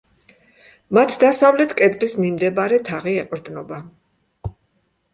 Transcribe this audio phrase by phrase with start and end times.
[0.97, 3.83] მათ დასავლეთ კედლის მიმდებარე თაღი ეყრდნობა.